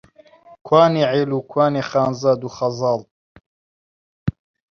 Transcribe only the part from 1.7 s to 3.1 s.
خانزاد و خەزاڵ؟!